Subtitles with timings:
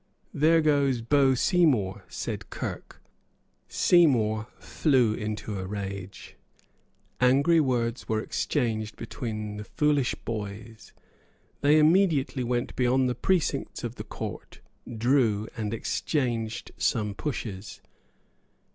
[0.33, 2.99] "There goes Beau Seymour," said Kirke.
[3.67, 6.37] Seymour flew into a rage.
[7.19, 10.91] Angry words were exchanged between the foolish boys.
[11.59, 14.59] They immediately went beyond the precincts of the Court,
[14.97, 17.79] drew, and exchanged some pushes.